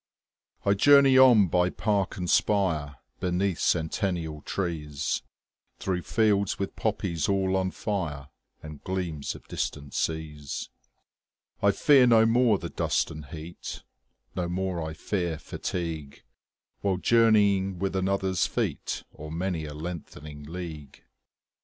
20 0.63 0.73
I 0.73 0.73
journey 0.75 1.17
on 1.19 1.45
by 1.45 1.69
park 1.69 2.17
and 2.17 2.27
spire, 2.27 2.95
Beneath 3.19 3.59
centennial 3.59 4.41
trees, 4.41 5.21
Through 5.77 6.01
fields 6.01 6.57
with 6.57 6.75
poppies 6.75 7.29
all 7.29 7.55
on 7.55 7.69
fire, 7.69 8.29
And 8.63 8.83
gleams 8.83 9.35
of 9.35 9.47
distant 9.47 9.93
seas. 9.93 10.69
I 11.61 11.69
fear 11.69 12.07
no 12.07 12.25
more 12.25 12.57
the 12.57 12.69
dust 12.69 13.11
and 13.11 13.27
heat, 13.27 13.83
25 14.33 14.35
No 14.37 14.47
more 14.49 14.81
I 14.81 14.95
fear 14.95 15.37
fatigue, 15.37 16.23
While 16.79 16.97
journeying 16.97 17.77
with 17.77 17.95
another's 17.95 18.47
feet 18.47 19.03
O'er 19.19 19.29
many 19.29 19.65
a 19.65 19.73
lengthening 19.75 20.41
league. 20.45 21.03